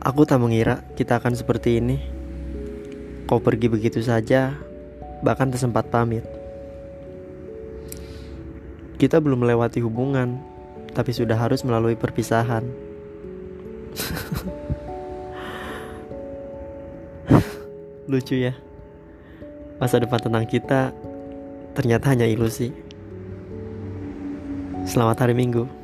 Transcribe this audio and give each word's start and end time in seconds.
Aku 0.00 0.24
tak 0.24 0.40
mengira 0.40 0.80
kita 0.96 1.20
akan 1.20 1.36
seperti 1.36 1.76
ini. 1.76 2.00
Kau 3.28 3.36
pergi 3.36 3.68
begitu 3.68 4.00
saja, 4.00 4.56
bahkan 5.20 5.52
tak 5.52 5.60
sempat 5.60 5.92
pamit. 5.92 6.24
Kita 8.96 9.20
belum 9.20 9.44
melewati 9.44 9.84
hubungan, 9.84 10.40
tapi 10.96 11.12
sudah 11.12 11.36
harus 11.36 11.60
melalui 11.68 12.00
perpisahan. 12.00 12.64
Lucu 18.10 18.40
ya. 18.40 18.56
Masa 19.76 20.00
depan 20.00 20.24
tenang 20.24 20.48
kita 20.48 20.96
ternyata 21.76 22.08
hanya 22.08 22.24
ilusi. 22.24 22.72
Selamat 24.88 25.28
hari 25.28 25.36
Minggu. 25.36 25.79